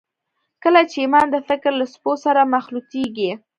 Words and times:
کله 0.63 0.81
چې 0.89 0.97
ایمان 1.03 1.27
د 1.31 1.37
فکر 1.47 1.71
له 1.81 1.85
څپو 1.93 2.13
سره 2.25 2.49
مخلوطېږي 2.55 3.31